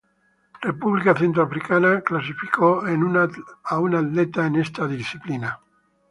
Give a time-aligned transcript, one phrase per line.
[0.63, 2.81] República Centroafricana clasificó
[3.63, 5.59] a un atleta en esta disciplina.